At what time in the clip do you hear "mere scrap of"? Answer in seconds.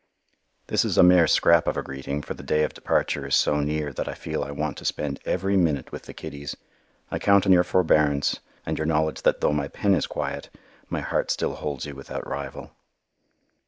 1.03-1.77